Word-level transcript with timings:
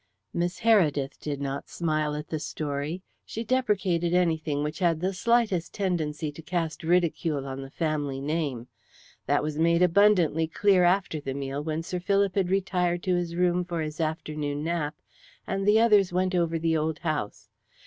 Miss 0.33 0.61
Heredith 0.61 1.19
did 1.19 1.39
not 1.39 1.69
smile 1.69 2.15
at 2.15 2.29
the 2.29 2.39
story. 2.39 3.03
She 3.23 3.43
deprecated 3.43 4.15
anything 4.15 4.63
which 4.63 4.79
had 4.79 4.99
the 4.99 5.13
slightest 5.13 5.75
tendency 5.75 6.31
to 6.31 6.41
cast 6.41 6.83
ridicule 6.83 7.45
on 7.45 7.61
the 7.61 7.69
family 7.69 8.19
name. 8.19 8.67
That 9.27 9.43
was 9.43 9.59
made 9.59 9.83
abundantly 9.83 10.47
clear 10.47 10.83
after 10.85 11.21
the 11.21 11.35
meal, 11.35 11.63
when 11.63 11.83
Sir 11.83 11.99
Philip 11.99 12.33
had 12.33 12.49
retired 12.49 13.03
to 13.03 13.13
his 13.15 13.35
room 13.35 13.63
for 13.63 13.79
his 13.81 14.01
afternoon 14.01 14.63
nap, 14.63 14.95
and 15.45 15.67
the 15.67 15.79
others 15.79 16.11
went 16.11 16.33
over 16.33 16.57
the 16.57 16.75
old 16.75 16.97
house. 16.97 17.51